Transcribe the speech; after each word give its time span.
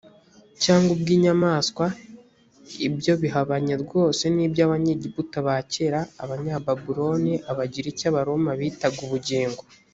cyangwa 0.63 0.89
ubw 0.95 1.07
inyamaswa 1.15 1.85
ibyo 2.87 3.13
bihabanye 3.21 3.73
rwose 3.83 4.23
n 4.35 4.37
ibyo 4.45 4.61
abanyegiputa 4.67 5.37
ba 5.47 5.57
kera 5.71 6.01
abanyababuloni 6.23 7.33
abagiriki 7.51 8.03
abaroma 8.11 8.51
bitaga 8.61 8.99
ubugingo 9.07 9.61